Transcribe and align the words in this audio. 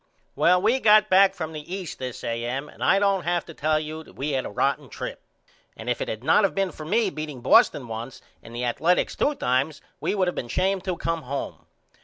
Well 0.35 0.59
we 0.59 0.79
got 0.79 1.11
back 1.11 1.35
from 1.35 1.53
the 1.53 1.71
East 1.75 1.99
this 1.99 2.23
A.M. 2.23 2.67
and 2.69 2.83
I 2.83 2.97
don't 2.97 3.21
have 3.21 3.45
to 3.45 3.53
tell 3.53 3.79
you 3.79 3.99
we 4.17 4.31
had 4.31 4.47
a 4.47 4.49
rotten 4.49 4.89
trip 4.89 5.21
and 5.77 5.91
if 5.91 6.01
it 6.01 6.07
had 6.07 6.23
not 6.23 6.43
of 6.43 6.55
been 6.55 6.71
for 6.71 6.87
me 6.87 7.11
beating 7.11 7.41
Boston 7.41 7.87
once 7.87 8.19
and 8.41 8.55
the 8.55 8.63
Athaletics 8.65 9.15
two 9.15 9.35
times 9.35 9.79
we 9.99 10.15
would 10.15 10.27
of 10.27 10.33
been 10.33 10.47
ashamed 10.47 10.83
to 10.85 10.97
come 10.97 11.21
home. 11.21 11.67